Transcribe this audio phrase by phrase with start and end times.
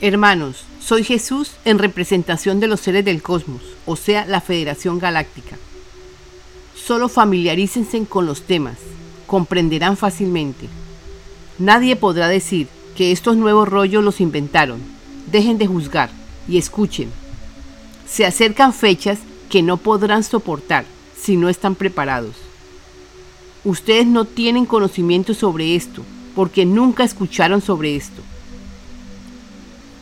[0.00, 5.56] Hermanos, soy Jesús en representación de los seres del cosmos, o sea, la Federación Galáctica.
[6.76, 8.76] Solo familiarícense con los temas,
[9.26, 10.68] comprenderán fácilmente.
[11.58, 14.80] Nadie podrá decir que estos nuevos rollos los inventaron.
[15.32, 16.10] Dejen de juzgar
[16.48, 17.10] y escuchen.
[18.06, 19.18] Se acercan fechas
[19.50, 20.84] que no podrán soportar
[21.20, 22.36] si no están preparados.
[23.64, 26.02] Ustedes no tienen conocimiento sobre esto
[26.36, 28.22] porque nunca escucharon sobre esto.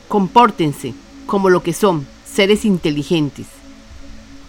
[0.08, 0.94] Compórtense
[1.26, 3.46] como lo que son, seres inteligentes.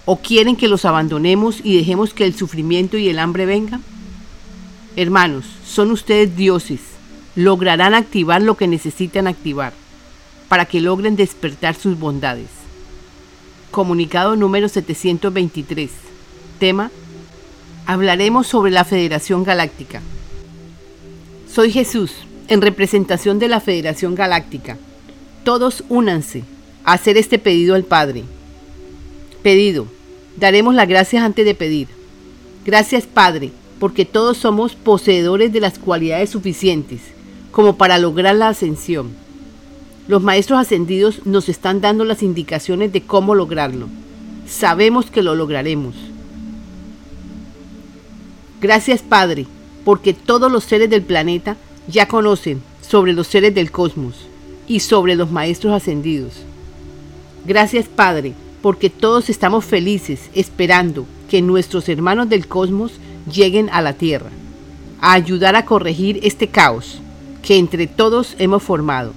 [0.06, 3.84] ¿O quieren que los abandonemos y dejemos que el sufrimiento y el hambre vengan?
[4.96, 6.80] Hermanos, son ustedes dioses.
[7.36, 9.74] Lograrán activar lo que necesitan activar
[10.48, 12.48] para que logren despertar sus bondades.
[13.72, 15.92] Comunicado número 723.
[16.60, 16.90] Tema.
[17.86, 20.02] Hablaremos sobre la Federación Galáctica.
[21.52, 22.12] Soy Jesús,
[22.48, 24.78] en representación de la Federación Galáctica
[25.48, 26.44] todos únanse
[26.84, 28.26] a hacer este pedido al Padre.
[29.44, 29.88] Pedido.
[30.36, 31.88] Daremos las gracias antes de pedir.
[32.66, 37.00] Gracias Padre, porque todos somos poseedores de las cualidades suficientes
[37.52, 39.12] como para lograr la ascensión.
[40.10, 43.88] Los maestros ascendidos nos están dando las indicaciones de cómo lograrlo.
[44.50, 45.96] Sabemos que lo lograremos.
[48.60, 49.46] Gracias Padre,
[49.86, 51.56] porque todos los seres del planeta
[51.88, 54.28] ya conocen sobre los seres del cosmos
[54.68, 56.34] y sobre los maestros ascendidos.
[57.46, 62.94] Gracias Padre, porque todos estamos felices esperando que nuestros hermanos del cosmos
[63.32, 64.30] lleguen a la Tierra,
[65.00, 67.00] a ayudar a corregir este caos
[67.42, 69.14] que entre todos hemos formado.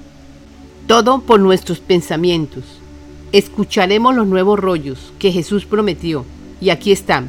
[0.87, 2.65] Todo por nuestros pensamientos.
[3.33, 6.25] Escucharemos los nuevos rollos que Jesús prometió
[6.61, 7.29] y aquí están.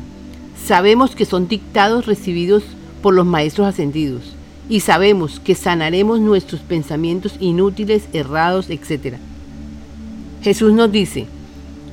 [0.66, 2.64] Sabemos que son dictados recibidos
[3.02, 4.36] por los maestros ascendidos
[4.72, 9.18] y sabemos que sanaremos nuestros pensamientos inútiles, errados, etc.
[10.42, 11.28] Jesús nos dice,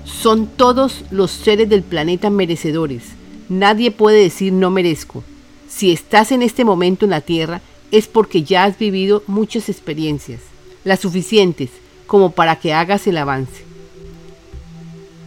[0.05, 3.03] son todos los seres del planeta merecedores.
[3.49, 5.25] Nadie puede decir no merezco.
[5.69, 10.39] Si estás en este momento en la Tierra es porque ya has vivido muchas experiencias,
[10.85, 11.71] las suficientes
[12.07, 13.65] como para que hagas el avance.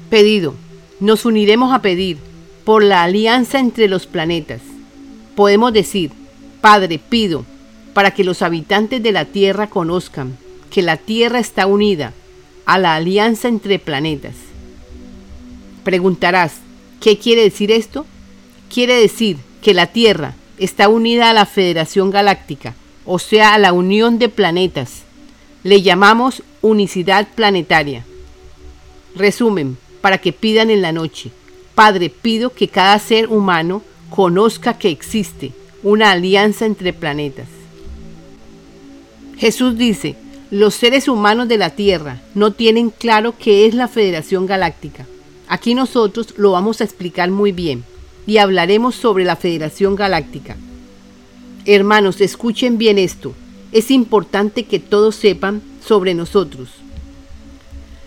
[0.10, 0.56] Pedido.
[1.02, 2.18] Nos uniremos a pedir
[2.64, 4.62] por la alianza entre los planetas.
[5.36, 6.12] Podemos decir,
[6.62, 7.44] Padre, pido
[7.94, 10.38] para que los habitantes de la Tierra conozcan
[10.70, 12.14] que la Tierra está unida
[12.66, 14.36] a la alianza entre planetas.
[15.84, 16.54] Preguntarás,
[17.02, 18.06] ¿qué quiere decir esto?
[18.72, 23.74] Quiere decir que la Tierra está unida a la Federación Galáctica, o sea, a la
[23.74, 25.02] unión de planetas.
[25.64, 28.06] Le llamamos unicidad planetaria.
[29.16, 31.32] Resumen, para que pidan en la noche.
[31.74, 35.52] Padre, pido que cada ser humano conozca que existe
[35.84, 37.48] una alianza entre planetas.
[39.38, 40.16] Jesús dice,
[40.52, 45.08] los seres humanos de la Tierra no tienen claro qué es la Federación Galáctica.
[45.48, 47.84] Aquí nosotros lo vamos a explicar muy bien
[48.28, 50.56] y hablaremos sobre la Federación Galáctica.
[51.66, 53.34] Hermanos, escuchen bien esto.
[53.72, 56.70] Es importante que todos sepan sobre nosotros.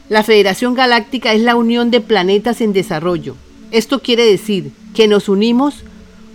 [0.09, 3.37] La Federación Galáctica es la unión de planetas en desarrollo.
[3.71, 5.83] Esto quiere decir que nos unimos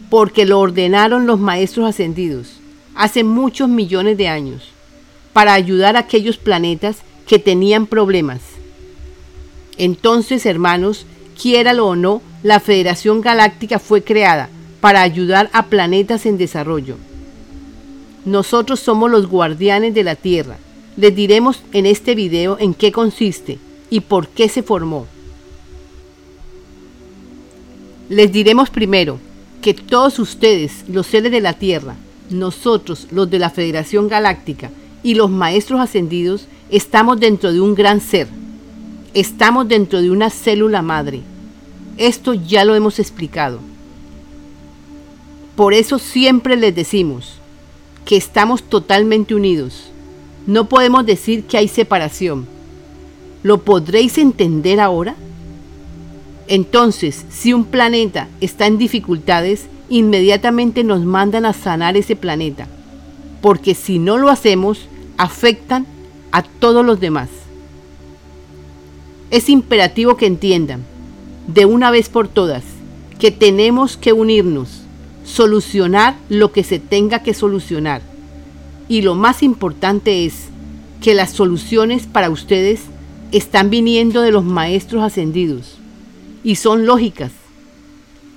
[0.09, 2.59] porque lo ordenaron los maestros ascendidos
[3.00, 4.62] hace muchos millones de años,
[5.31, 8.42] para ayudar a aquellos planetas que tenían problemas.
[9.78, 11.06] Entonces, hermanos,
[11.42, 14.50] quiéralo o no, la Federación Galáctica fue creada
[14.81, 16.97] para ayudar a planetas en desarrollo.
[18.26, 20.58] Nosotros somos los guardianes de la Tierra.
[20.97, 23.59] Les diremos en este video en qué consiste
[23.90, 25.08] y por qué se formó.
[28.09, 29.20] Les diremos primero
[29.62, 31.96] que todos ustedes, los seres de la Tierra,
[32.30, 34.72] nosotros, los de la Federación Galáctica
[35.03, 38.28] y los Maestros Ascendidos, estamos dentro de un gran ser.
[39.14, 41.22] Estamos dentro de una célula madre.
[41.97, 43.59] Esto ya lo hemos explicado.
[45.56, 47.34] Por eso siempre les decimos
[48.06, 49.90] que estamos totalmente unidos.
[50.47, 52.47] No podemos decir que hay separación.
[53.44, 55.16] ¿Lo podréis entender ahora?
[56.49, 62.67] Entonces, si un planeta está en dificultades, inmediatamente nos mandan a sanar ese planeta,
[63.40, 64.87] porque si no lo hacemos,
[65.17, 65.85] afectan
[66.31, 67.29] a todos los demás.
[69.29, 70.84] Es imperativo que entiendan,
[71.46, 72.63] de una vez por todas,
[73.19, 74.81] que tenemos que unirnos,
[75.23, 78.02] solucionar lo que se tenga que solucionar.
[78.87, 80.45] Y lo más importante es
[80.99, 82.81] que las soluciones para ustedes
[83.31, 85.79] están viniendo de los maestros ascendidos
[86.44, 87.32] y son lógicas.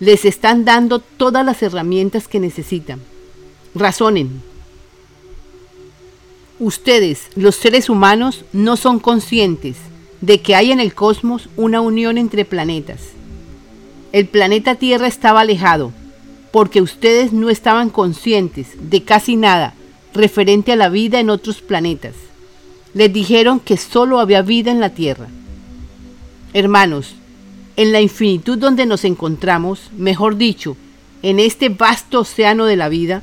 [0.00, 3.00] Les están dando todas las herramientas que necesitan.
[3.74, 4.42] Razonen.
[6.58, 9.76] Ustedes, los seres humanos, no son conscientes
[10.20, 13.00] de que hay en el cosmos una unión entre planetas.
[14.12, 15.92] El planeta Tierra estaba alejado
[16.52, 19.74] porque ustedes no estaban conscientes de casi nada
[20.14, 22.14] referente a la vida en otros planetas.
[22.94, 25.28] Les dijeron que solo había vida en la Tierra.
[26.52, 27.14] Hermanos,
[27.76, 30.76] en la infinitud donde nos encontramos, mejor dicho,
[31.22, 33.22] en este vasto océano de la vida,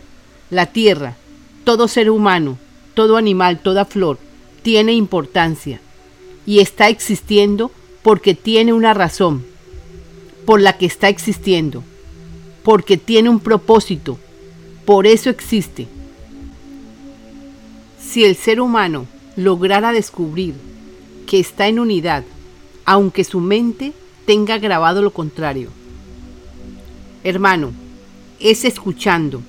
[0.50, 1.16] la Tierra,
[1.64, 2.58] todo ser humano,
[2.94, 4.18] todo animal, toda flor,
[4.62, 5.80] tiene importancia
[6.46, 9.46] y está existiendo porque tiene una razón
[10.46, 11.84] por la que está existiendo
[12.64, 14.18] porque tiene un propósito,
[14.86, 15.88] por eso existe.
[18.00, 20.54] Si el ser humano lograra descubrir
[21.26, 22.24] que está en unidad,
[22.86, 23.94] aunque su mente
[24.30, 25.72] tenga grabado lo contrario.
[27.24, 27.72] Hermano,
[28.40, 29.42] es escuchando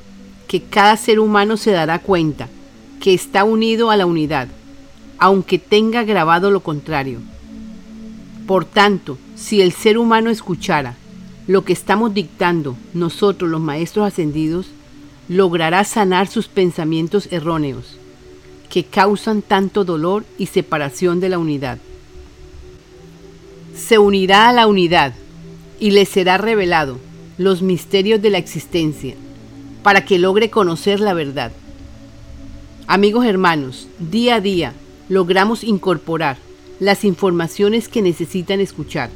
[0.49, 2.49] que cada ser humano se dará cuenta
[2.99, 4.49] que está unido a la unidad,
[5.19, 7.19] aunque tenga grabado lo contrario.
[8.47, 10.97] Por tanto, si el ser humano escuchara
[11.47, 14.69] lo que estamos dictando nosotros los maestros ascendidos
[15.29, 17.99] logrará sanar sus pensamientos erróneos
[18.71, 21.77] que causan tanto dolor y separación de la unidad.
[23.75, 25.15] Se unirá a la unidad
[25.79, 26.99] y le será revelado
[27.39, 29.15] los misterios de la existencia
[29.83, 31.53] para que logre conocer la verdad.
[32.87, 34.75] Amigos hermanos, día a día
[35.09, 36.37] logramos incorporar
[36.79, 39.11] las informaciones que necesitan escuchar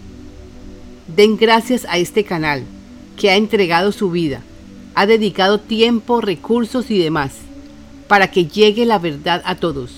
[1.06, 2.64] Den gracias a este canal
[3.18, 4.40] que ha entregado su vida,
[4.94, 7.32] ha dedicado tiempo, recursos y demás
[8.08, 9.92] para que llegue la verdad a todos.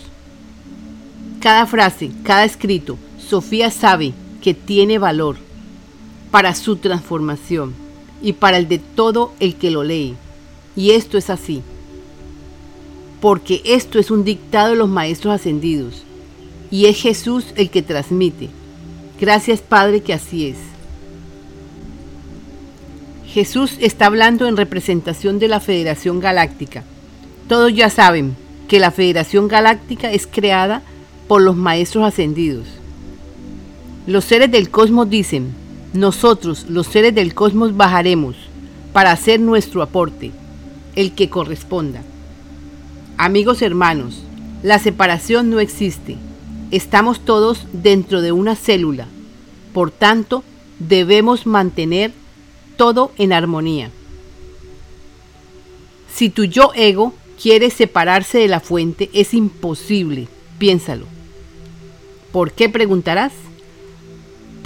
[1.41, 4.15] Cada frase, cada escrito, Sofía sabe
[4.47, 5.35] que tiene valor
[6.31, 7.75] para su transformación
[8.23, 10.15] y para el de todo el que lo lee.
[10.77, 11.63] Y esto es así.
[13.21, 16.05] Porque esto es un dictado de los maestros ascendidos
[16.71, 18.49] y es Jesús el que transmite.
[19.21, 20.59] Gracias Padre que así es.
[23.27, 26.85] Jesús está hablando en representación de la Federación Galáctica.
[27.49, 28.37] Todos ya saben
[28.69, 30.83] que la Federación Galáctica es creada
[31.27, 32.69] por los Maestros Ascendidos.
[34.07, 35.53] Los seres del cosmos dicen,
[35.93, 38.37] nosotros los seres del cosmos bajaremos
[38.93, 40.31] para hacer nuestro aporte,
[40.95, 42.03] el que corresponda.
[43.19, 44.23] Amigos hermanos,
[44.63, 46.17] la separación no existe.
[46.71, 49.09] Estamos todos dentro de una célula.
[49.73, 50.45] Por tanto,
[50.79, 52.13] debemos mantener
[52.77, 53.91] todo en armonía.
[56.15, 57.13] Si tu yo ego
[57.43, 61.07] quiere separarse de la fuente, es imposible, piénsalo.
[62.33, 63.33] ¿Por qué preguntarás?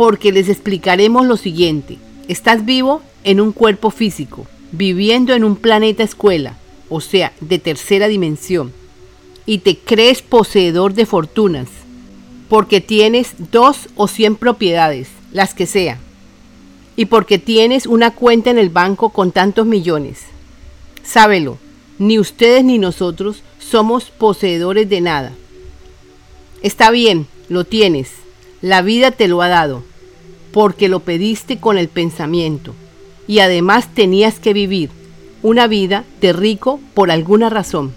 [0.00, 1.98] Porque les explicaremos lo siguiente.
[2.26, 6.56] Estás vivo en un cuerpo físico, viviendo en un planeta escuela,
[6.88, 8.72] o sea, de tercera dimensión,
[9.44, 11.68] y te crees poseedor de fortunas,
[12.48, 15.98] porque tienes dos o cien propiedades, las que sean
[16.96, 20.20] y porque tienes una cuenta en el banco con tantos millones.
[21.02, 21.58] Sábelo,
[21.98, 25.32] ni ustedes ni nosotros somos poseedores de nada.
[26.62, 28.12] Está bien, lo tienes.
[28.62, 29.82] La vida te lo ha dado,
[30.52, 32.74] porque lo pediste con el pensamiento.
[33.26, 34.90] Y además tenías que vivir
[35.42, 37.92] una vida de rico por alguna razón.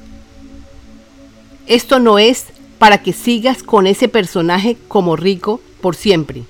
[1.67, 2.45] Esto no es
[2.77, 6.43] para que sigas con ese personaje como rico por siempre.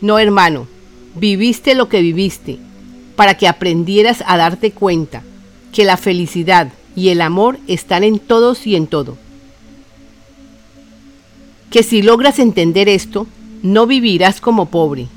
[0.00, 0.66] No, hermano,
[1.14, 2.58] Viviste lo que viviste
[3.16, 5.22] para que aprendieras a darte cuenta
[5.72, 9.16] que la felicidad y el amor están en todos y en todo.
[11.70, 13.26] Que si logras entender esto,
[13.62, 15.08] no vivirás como pobre,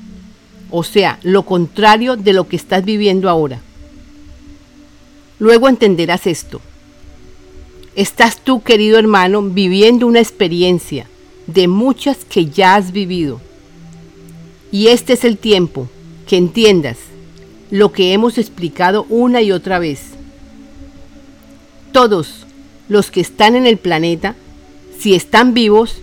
[0.70, 3.60] o sea, lo contrario de lo que estás viviendo ahora.
[5.38, 6.60] Luego entenderás esto.
[7.96, 11.06] Estás tú, querido hermano, viviendo una experiencia
[11.46, 13.40] de muchas que ya has vivido
[14.74, 15.88] y este es el tiempo
[16.26, 16.96] que entiendas
[17.70, 20.00] lo que hemos explicado una y otra vez.
[21.92, 22.44] Todos
[22.88, 24.34] los que están en el planeta,
[24.98, 25.98] si están vivos,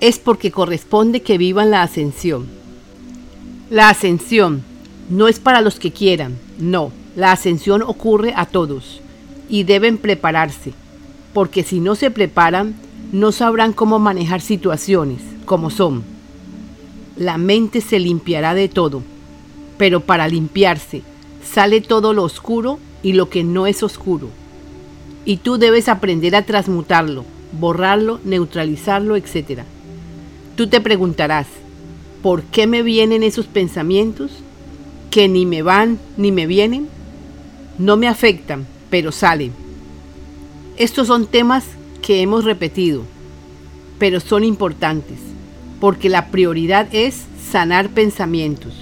[0.00, 2.59] es porque corresponde que vivan la ascensión.
[3.70, 4.62] La ascensión
[5.08, 9.00] no es para los que quieran, no, la ascensión ocurre a todos
[9.48, 10.72] y deben prepararse,
[11.32, 12.74] porque si no se preparan,
[13.12, 16.04] no sabrán cómo manejar situaciones como son
[17.20, 19.02] la mente se limpiará de todo,
[19.76, 21.02] pero para limpiarse
[21.44, 24.28] sale todo lo oscuro y lo que no es oscuro.
[25.26, 29.64] Y tú debes aprender a transmutarlo, borrarlo, neutralizarlo, etc.
[30.56, 31.46] Tú te preguntarás,
[32.22, 34.30] ¿por qué me vienen esos pensamientos?
[35.10, 36.88] Que ni me van ni me vienen.
[37.78, 39.52] No me afectan, pero salen.
[40.76, 41.64] Estos son temas
[42.02, 43.02] que hemos repetido,
[43.98, 45.18] pero son importantes,
[45.80, 48.72] porque la prioridad es sanar pensamientos.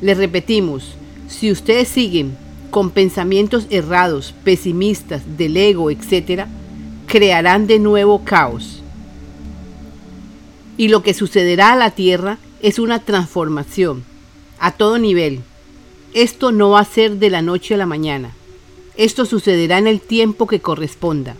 [0.00, 0.94] Les repetimos,
[1.28, 2.36] si ustedes siguen
[2.70, 6.46] con pensamientos errados, pesimistas, del ego, etc.,
[7.06, 8.79] crearán de nuevo caos.
[10.80, 14.02] Y lo que sucederá a la Tierra es una transformación
[14.58, 15.40] a todo nivel.
[16.14, 18.30] Esto no va a ser de la noche a la mañana.
[18.96, 21.36] Esto sucederá en el tiempo que corresponda.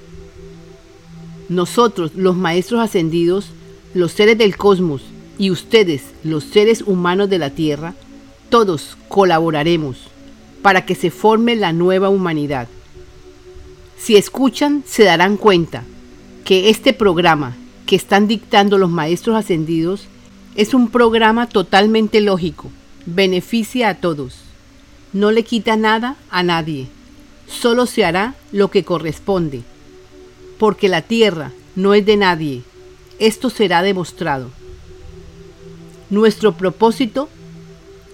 [1.48, 3.46] Nosotros, los maestros ascendidos,
[3.94, 5.04] los seres del cosmos
[5.38, 7.94] y ustedes, los seres humanos de la Tierra,
[8.50, 9.96] todos colaboraremos
[10.60, 12.68] para que se forme la nueva humanidad.
[13.96, 15.84] Si escuchan, se darán cuenta
[16.44, 17.56] que este programa
[17.90, 20.02] que están dictando los maestros ascendidos
[20.54, 22.70] es un programa totalmente lógico,
[23.04, 24.36] beneficia a todos,
[25.12, 26.86] no le quita nada a nadie,
[27.48, 29.62] solo se hará lo que corresponde,
[30.56, 32.62] porque la tierra no es de nadie,
[33.18, 34.50] esto será demostrado.
[36.10, 37.28] Nuestro propósito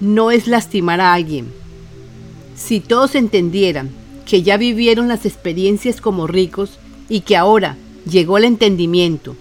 [0.00, 1.52] no es lastimar a alguien.
[2.56, 3.90] Si todos entendieran
[4.25, 6.78] que ya vivieron las experiencias como ricos
[7.11, 9.37] y que ahora llegó el entendimiento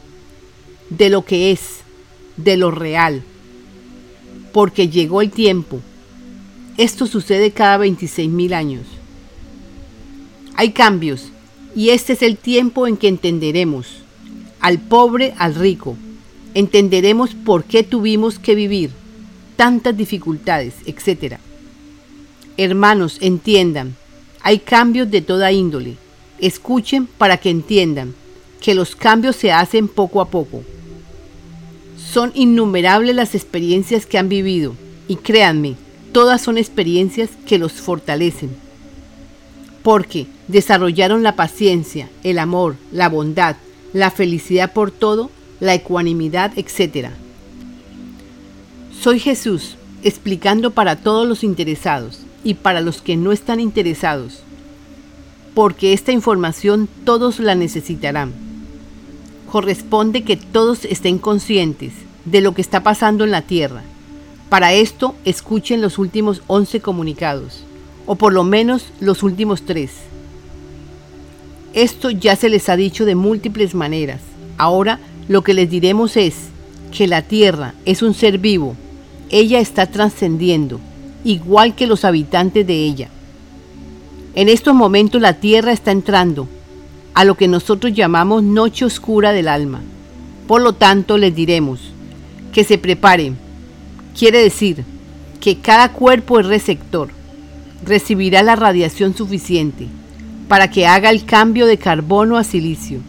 [0.89, 1.81] de lo que es,
[2.37, 3.23] de lo real,
[4.51, 5.81] porque llegó el tiempo.
[6.77, 8.83] Esto sucede cada 26 mil años.
[10.55, 11.31] Hay cambios
[11.75, 13.87] y este es el tiempo en que entenderemos
[14.59, 15.97] al pobre al rico.
[16.53, 18.91] Entenderemos por qué tuvimos que vivir
[19.55, 21.37] tantas dificultades, etc.
[22.57, 23.95] Hermanos, entiendan,
[24.41, 25.97] hay cambios de toda índole.
[26.39, 28.13] Escuchen para que entiendan
[28.61, 30.63] que los cambios se hacen poco a poco.
[32.15, 34.73] Son innumerables las experiencias que han vivido
[35.09, 35.75] y créanme,
[36.13, 38.55] todas son experiencias que los fortalecen.
[39.83, 43.57] Porque desarrollaron la paciencia, el amor, la bondad,
[43.91, 45.29] la felicidad por todo,
[45.59, 47.09] la ecuanimidad, etc.
[48.97, 54.39] Soy Jesús, explicando para todos los interesados y para los que no están interesados,
[55.53, 58.31] porque esta información todos la necesitarán.
[59.51, 63.83] Corresponde que todos estén conscientes de lo que está pasando en la Tierra.
[64.49, 67.63] Para esto, escuchen los últimos 11 comunicados,
[68.05, 69.91] o por lo menos los últimos tres.
[71.73, 74.21] Esto ya se les ha dicho de múltiples maneras.
[74.57, 76.35] Ahora lo que les diremos es
[76.91, 78.75] que la Tierra es un ser vivo.
[79.29, 80.79] Ella está trascendiendo
[81.25, 83.09] igual que los habitantes de ella.
[84.35, 86.47] En estos momentos la tierra está entrando
[87.13, 89.81] a lo que nosotros llamamos noche oscura del alma.
[90.47, 91.94] Por lo tanto, les diremos
[92.55, 93.37] que se preparen.
[94.17, 94.85] Quiere decir
[95.41, 97.09] que cada cuerpo es receptor.
[97.83, 99.87] Recibirá la radiación suficiente
[100.47, 103.01] para que haga el cambio de carbono a silicio.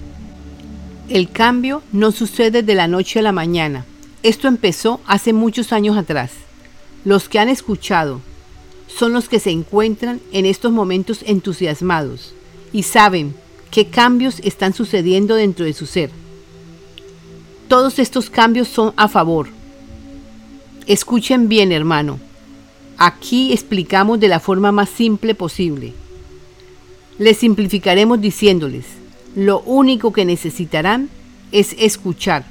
[1.08, 3.84] El cambio no sucede de la noche a la mañana.
[4.24, 6.32] Esto empezó hace muchos años atrás.
[7.04, 8.20] Los que han escuchado
[8.88, 12.34] son los que se encuentran en estos momentos entusiasmados
[12.72, 13.32] y saben
[13.70, 16.10] qué cambios están sucediendo dentro de su ser.
[17.68, 19.48] Todos estos cambios son a favor.
[20.86, 22.20] Escuchen bien, hermano.
[22.96, 25.92] Aquí explicamos de la forma más simple posible.
[27.18, 28.84] Les simplificaremos diciéndoles,
[29.34, 31.10] lo único que necesitarán
[31.50, 32.44] es escuchar.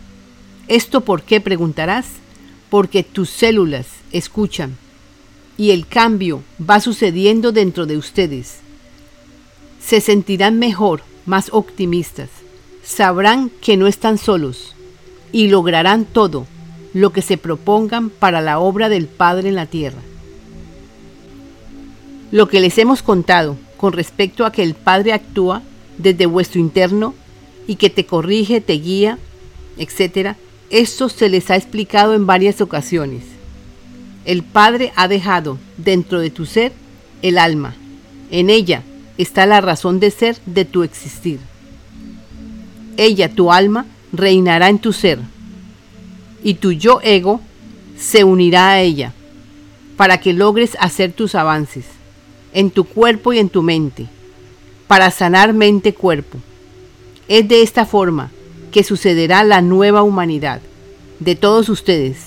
[0.68, 2.08] ¿Esto por qué preguntarás?
[2.70, 4.76] Porque tus células escuchan
[5.58, 8.58] y el cambio va sucediendo dentro de ustedes.
[9.80, 12.30] Se sentirán mejor, más optimistas,
[12.84, 14.75] sabrán que no están solos
[15.36, 16.48] y lograrán todo
[16.94, 20.00] lo que se propongan para la obra del Padre en la tierra.
[22.32, 25.62] Lo que les hemos contado con respecto a que el Padre actúa
[25.98, 27.14] desde vuestro interno
[27.68, 29.20] y que te corrige, te guía,
[29.78, 30.38] etc.,
[30.70, 33.24] esto se les ha explicado en varias ocasiones.
[34.24, 36.72] El Padre ha dejado dentro de tu ser
[37.22, 37.76] el alma.
[38.32, 38.84] En ella
[39.18, 41.42] está la razón de ser de tu existir.
[42.96, 43.86] Ella, tu alma,
[44.18, 45.20] reinará en tu ser.
[46.44, 47.42] Y tu yo ego
[47.98, 49.14] se unirá a ella
[49.98, 51.86] para que logres hacer tus avances
[52.54, 54.08] en tu cuerpo y en tu mente,
[54.88, 56.38] para sanar mente-cuerpo.
[57.28, 58.32] Es de esta forma
[58.72, 60.62] que sucederá la nueva humanidad
[61.20, 62.18] de todos ustedes,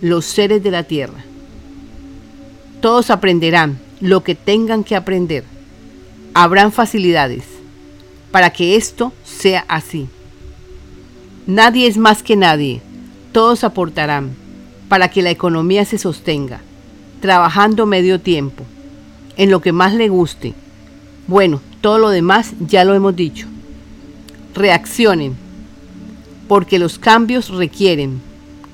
[0.00, 1.24] los seres de la tierra.
[2.80, 5.44] Todos aprenderán lo que tengan que aprender.
[6.34, 7.44] Habrán facilidades
[8.30, 10.08] para que esto sea así.
[11.48, 12.82] Nadie es más que nadie.
[13.32, 14.32] Todos aportarán
[14.90, 16.60] para que la economía se sostenga,
[17.22, 18.64] trabajando medio tiempo,
[19.38, 20.52] en lo que más le guste.
[21.26, 23.46] Bueno, todo lo demás ya lo hemos dicho.
[24.54, 25.36] Reaccionen,
[26.48, 28.20] porque los cambios requieren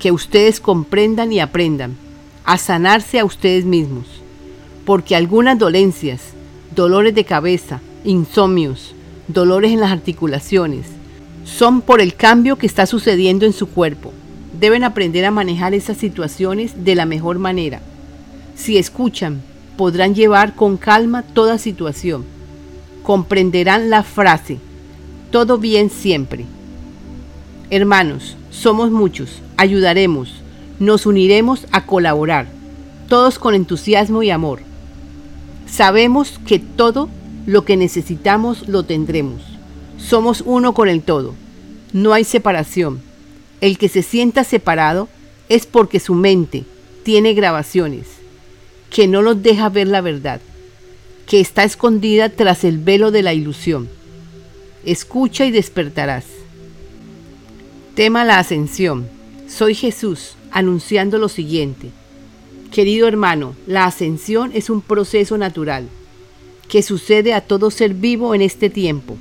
[0.01, 1.95] que ustedes comprendan y aprendan
[2.45, 4.07] a sanarse a ustedes mismos,
[4.85, 6.23] porque algunas dolencias,
[6.75, 8.97] dolores de cabeza, insomnios,
[9.29, 10.87] dolores en las articulaciones,
[11.45, 14.13] son por el cambio que está sucediendo en su cuerpo.
[14.59, 17.81] Deben aprender a manejar esas situaciones de la mejor manera.
[18.57, 19.43] Si escuchan,
[19.77, 22.25] podrán llevar con calma toda situación.
[23.03, 24.59] Comprenderán la frase,
[25.31, 26.47] todo bien siempre.
[27.71, 30.35] Hermanos, somos muchos, ayudaremos,
[30.79, 32.47] nos uniremos a colaborar,
[33.09, 34.61] todos con entusiasmo y amor.
[35.67, 37.09] Sabemos que todo
[37.47, 39.54] lo que necesitamos lo tendremos.
[39.99, 41.35] Somos uno con el todo.
[41.93, 43.01] No hay separación.
[43.61, 45.09] El que se sienta separado
[45.49, 46.65] es porque su mente
[47.03, 48.07] tiene grabaciones,
[48.91, 50.41] que no los deja ver la verdad,
[51.27, 53.89] que está escondida tras el velo de la ilusión.
[54.85, 56.25] Escucha y despertarás.
[57.95, 59.07] Tema la ascensión.
[59.49, 61.91] Soy Jesús anunciando lo siguiente.
[62.73, 65.89] Querido hermano, la ascensión es un proceso natural
[66.69, 69.17] que sucede a todo ser vivo en este tiempo.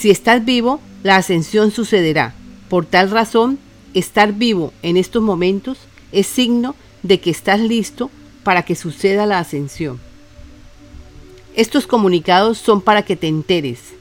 [0.00, 2.32] Si estás vivo, la ascensión sucederá.
[2.70, 3.58] Por tal razón,
[3.92, 5.76] estar vivo en estos momentos
[6.10, 8.10] es signo de que estás listo
[8.42, 10.00] para que suceda la ascensión.
[11.54, 13.92] Estos comunicados son para que te enteres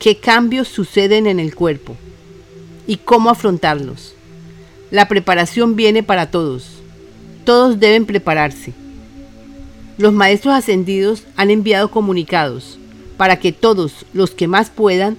[0.00, 1.94] qué cambios suceden en el cuerpo
[2.88, 4.16] y cómo afrontarlos.
[4.90, 6.66] La preparación viene para todos.
[7.44, 8.72] Todos deben prepararse.
[9.98, 12.80] Los maestros ascendidos han enviado comunicados
[13.16, 15.16] para que todos los que más puedan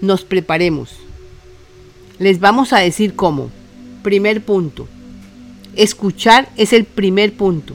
[0.00, 0.90] nos preparemos.
[2.18, 3.50] Les vamos a decir cómo.
[4.02, 4.88] Primer punto.
[5.76, 7.74] Escuchar es el primer punto,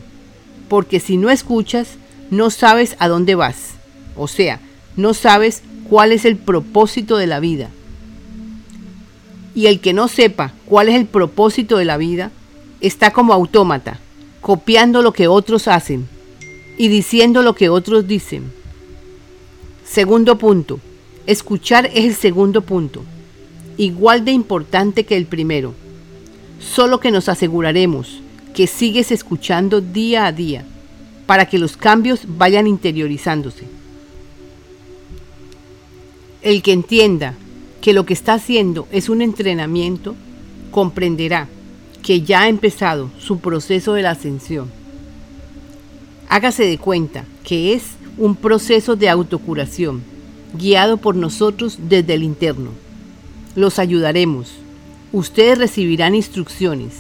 [0.68, 1.96] porque si no escuchas,
[2.30, 3.76] no sabes a dónde vas.
[4.16, 4.60] O sea,
[4.98, 7.70] no sabes cuál es el propósito de la vida.
[9.56, 12.32] Y el que no sepa cuál es el propósito de la vida,
[12.82, 14.00] está como autómata,
[14.42, 16.08] copiando lo que otros hacen
[16.78, 18.52] y diciendo lo que otros dicen.
[19.86, 20.80] Segundo punto.
[21.26, 23.02] Escuchar es el segundo punto,
[23.78, 25.74] igual de importante que el primero,
[26.60, 28.20] solo que nos aseguraremos
[28.54, 30.66] que sigues escuchando día a día
[31.26, 33.64] para que los cambios vayan interiorizándose.
[36.42, 37.36] El que entienda
[37.82, 40.16] que lo que está haciendo es un entrenamiento,
[40.72, 41.48] comprenderá
[42.02, 44.70] que ya ha empezado su proceso de la ascensión.
[46.28, 47.84] Hágase de cuenta que es
[48.18, 50.04] un proceso de autocuración,
[50.54, 52.72] guiado por nosotros desde el interno.
[53.56, 54.52] Los ayudaremos.
[55.12, 56.94] Ustedes recibirán instrucciones.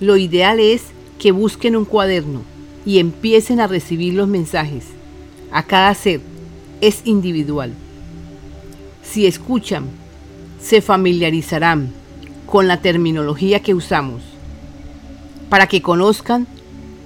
[0.00, 0.82] Lo ideal es
[1.18, 2.42] que busquen un cuaderno
[2.84, 4.84] y empiecen a recibir los mensajes.
[5.50, 6.20] A cada ser
[6.80, 7.72] es individual.
[9.02, 9.84] Si escuchan,
[10.60, 11.92] se familiarizarán
[12.46, 14.22] con la terminología que usamos,
[15.48, 16.46] para que conozcan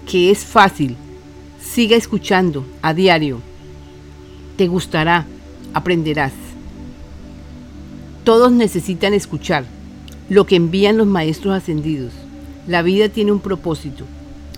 [0.07, 0.96] que es fácil
[1.62, 3.40] Siga escuchando a diario.
[4.60, 5.24] Te gustará,
[5.72, 6.34] aprenderás.
[8.24, 9.64] Todos necesitan escuchar
[10.28, 12.12] lo que envían los maestros ascendidos.
[12.66, 14.04] La vida tiene un propósito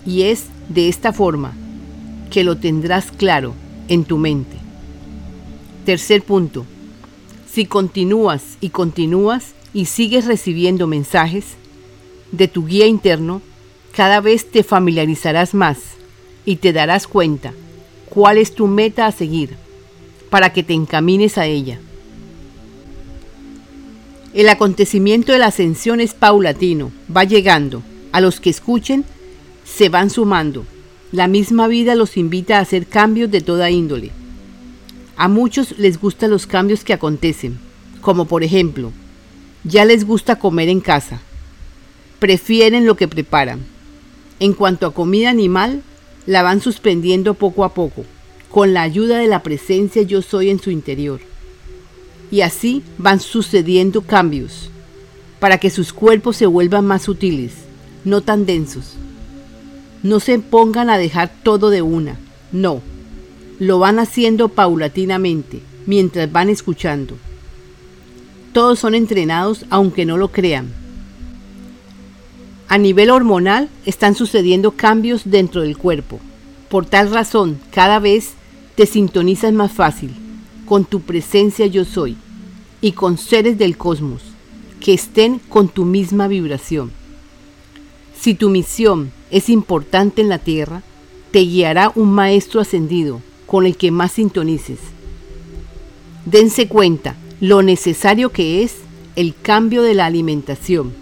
[0.05, 1.53] y es de esta forma
[2.31, 3.53] que lo tendrás claro
[3.87, 4.57] en tu mente.
[5.85, 6.65] Tercer punto.
[7.49, 11.45] Si continúas y continúas y sigues recibiendo mensajes
[12.33, 13.41] de tu guía interno,
[13.95, 15.77] cada vez te familiarizarás más
[16.43, 17.53] y te darás cuenta
[18.09, 19.62] cuál es tu meta a seguir
[20.33, 21.79] para que te encamines a ella.
[24.33, 27.83] El acontecimiento de la ascensión es paulatino, va llegando.
[28.11, 29.05] A los que escuchen,
[29.63, 30.65] se van sumando.
[31.11, 34.09] La misma vida los invita a hacer cambios de toda índole.
[35.17, 37.59] A muchos les gustan los cambios que acontecen,
[38.01, 38.91] como por ejemplo,
[39.63, 41.21] ya les gusta comer en casa.
[42.17, 43.59] Prefieren lo que preparan.
[44.39, 45.83] En cuanto a comida animal,
[46.25, 48.03] la van suspendiendo poco a poco,
[48.53, 51.19] con la ayuda de la presencia yo soy en su interior.
[52.29, 54.69] Y así van sucediendo cambios,
[55.39, 57.53] para que sus cuerpos se vuelvan más sutiles,
[58.05, 58.93] no tan densos.
[60.03, 62.19] No se pongan a dejar todo de una,
[62.51, 62.81] no.
[63.57, 67.17] Lo van haciendo paulatinamente, mientras van escuchando.
[68.51, 70.83] Todos son entrenados aunque no lo crean
[72.73, 76.19] a nivel hormonal están sucediendo cambios dentro del cuerpo.
[76.69, 78.33] Por tal razón, cada vez
[78.75, 80.11] te sintonizas más fácil
[80.65, 82.17] con tu presencia yo soy
[82.81, 84.21] y con seres del cosmos
[84.79, 86.91] que estén con tu misma vibración.
[88.19, 90.81] Si tu misión es importante en la Tierra,
[91.31, 94.79] te guiará un maestro ascendido con el que más sintonices.
[96.25, 98.75] Dense cuenta lo necesario que es
[99.15, 100.93] el cambio de la alimentación,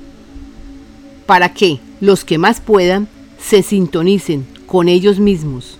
[1.25, 3.07] para que los que más puedan
[3.39, 5.77] se sintonicen con ellos mismos,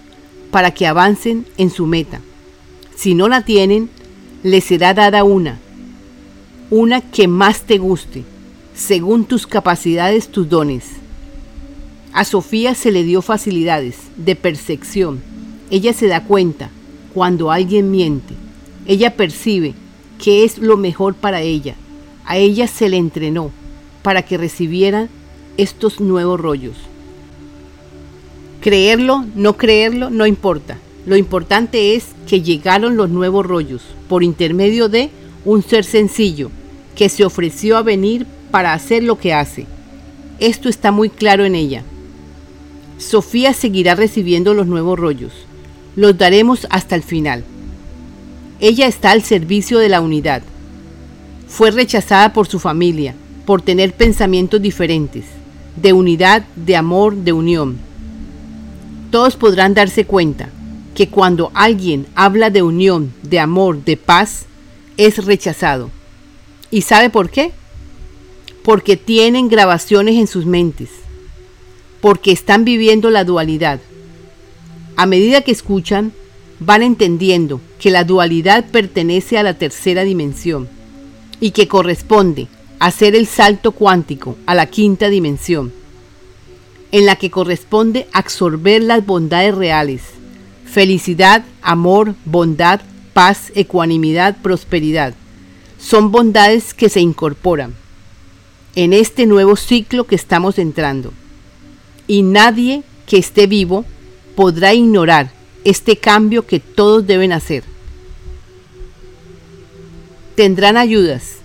[0.52, 2.20] para que avancen en su meta.
[2.96, 3.90] Si no la tienen,
[4.44, 5.60] les será dada una,
[6.70, 8.24] una que más te guste,
[8.76, 10.86] según tus capacidades, tus dones.
[12.14, 15.22] A Sofía se le dio facilidades de percepción.
[15.70, 16.70] Ella se da cuenta
[17.14, 18.34] cuando alguien miente.
[18.86, 19.74] Ella percibe
[20.22, 21.76] que es lo mejor para ella.
[22.26, 23.52] A ella se le entrenó
[24.04, 25.08] para que recibiera
[25.58, 26.76] estos nuevos rollos.
[28.62, 30.78] Creerlo, no creerlo, no importa.
[31.06, 35.10] Lo importante es que llegaron los nuevos rollos por intermedio de
[35.45, 36.52] un ser sencillo
[36.95, 39.65] que se ofreció a venir para hacer lo que hace.
[40.39, 41.84] Esto está muy claro en ella.
[43.00, 45.34] Sofía seguirá recibiendo los nuevos rollos.
[45.95, 47.43] Los daremos hasta el final.
[48.60, 50.43] Ella está al servicio de la unidad.
[51.47, 55.26] Fue rechazada por su familia por tener pensamientos diferentes,
[55.82, 57.90] de unidad, de amor, de unión.
[59.12, 60.50] Todos podrán darse cuenta
[60.95, 64.45] que cuando alguien habla de unión, de amor, de paz,
[64.97, 65.91] es rechazado.
[66.69, 67.52] ¿Y sabe por qué?
[68.63, 70.89] Porque tienen grabaciones en sus mentes,
[72.00, 73.82] porque están viviendo la dualidad.
[74.95, 76.13] A medida que escuchan,
[76.60, 80.69] van entendiendo que la dualidad pertenece a la tercera dimensión
[81.41, 82.47] y que corresponde
[82.80, 85.74] hacer el salto cuántico a la quinta dimensión,
[86.91, 90.01] en la que corresponde absorber las bondades reales,
[90.65, 92.82] felicidad, amor, bondad,
[93.13, 95.13] paz, ecuanimidad, prosperidad.
[95.77, 97.73] Son bondades que se incorporan
[98.75, 101.12] en este nuevo ciclo que estamos entrando.
[102.08, 103.86] Y nadie que esté vivo
[104.36, 105.32] podrá ignorar
[105.63, 107.63] este cambio que todos deben hacer.
[110.36, 111.38] Tendrán ayudas,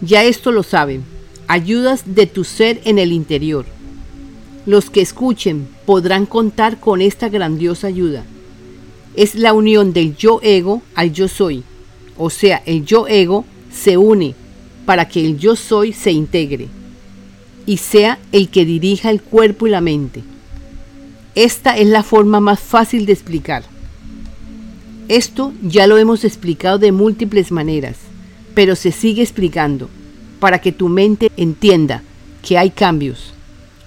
[0.00, 1.04] ya esto lo saben,
[1.48, 3.64] ayudas de tu ser en el interior.
[4.66, 8.24] Los que escuchen podrán contar con esta grandiosa ayuda.
[9.14, 11.62] Es la unión del yo ego al yo soy.
[12.16, 14.34] O sea, el yo ego se une
[14.86, 16.68] para que el yo soy se integre
[17.66, 20.22] y sea el que dirija el cuerpo y la mente.
[21.34, 23.64] Esta es la forma más fácil de explicar.
[25.08, 27.96] Esto ya lo hemos explicado de múltiples maneras,
[28.54, 29.90] pero se sigue explicando
[30.40, 32.02] para que tu mente entienda
[32.42, 33.34] que hay cambios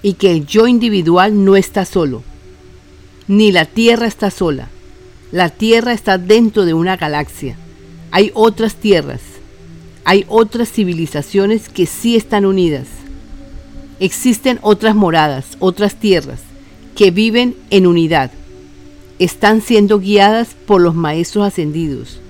[0.02, 2.22] y que el yo individual no está solo,
[3.26, 4.68] ni la Tierra está sola.
[5.32, 7.56] La Tierra está dentro de una galaxia.
[8.10, 9.20] Hay otras tierras,
[10.04, 12.86] hay otras civilizaciones que sí están unidas.
[14.00, 16.40] Existen otras moradas, otras tierras,
[16.96, 18.30] que viven en unidad.
[19.18, 22.20] Están siendo guiadas por los maestros ascendidos.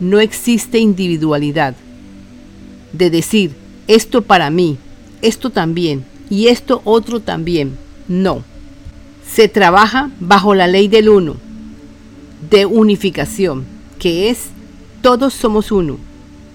[0.00, 1.76] No existe individualidad.
[2.92, 3.52] De decir,
[3.86, 4.78] esto para mí,
[5.20, 7.76] esto también y esto otro también.
[8.08, 8.42] No.
[9.30, 11.36] Se trabaja bajo la ley del uno,
[12.48, 13.66] de unificación,
[13.98, 14.46] que es
[15.02, 15.98] todos somos uno.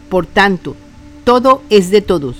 [0.09, 0.75] Por tanto,
[1.23, 2.37] todo es de todos.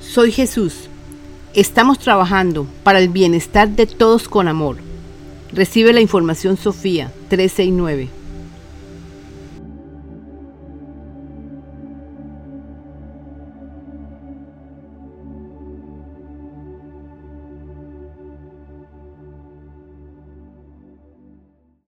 [0.00, 0.88] Soy Jesús
[1.52, 4.78] Estamos trabajando para el bienestar de todos con amor.
[5.52, 8.21] Recibe la información Sofía 369.